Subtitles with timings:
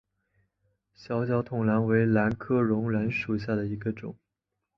[0.95, 4.17] 小脚筒兰为兰科绒兰属下的一个种。